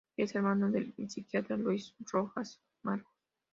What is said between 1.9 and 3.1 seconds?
Rojas-Marcos.